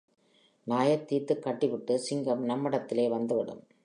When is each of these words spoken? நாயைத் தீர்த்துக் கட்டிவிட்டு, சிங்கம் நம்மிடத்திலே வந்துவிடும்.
நாயைத் 0.63 1.07
தீர்த்துக் 1.07 1.43
கட்டிவிட்டு, 1.43 1.99
சிங்கம் 1.99 2.43
நம்மிடத்திலே 2.43 3.09
வந்துவிடும். 3.09 3.63